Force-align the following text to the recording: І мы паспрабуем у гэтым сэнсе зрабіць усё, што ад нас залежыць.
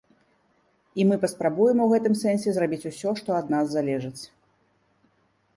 І 1.01 1.05
мы 1.09 1.15
паспрабуем 1.25 1.83
у 1.85 1.87
гэтым 1.93 2.17
сэнсе 2.23 2.49
зрабіць 2.55 2.81
усё, 2.93 3.09
што 3.21 3.29
ад 3.41 3.55
нас 3.55 3.65
залежыць. 3.77 4.23